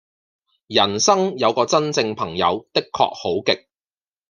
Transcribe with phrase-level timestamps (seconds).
[0.65, 3.67] 人生有個真正朋友的確好極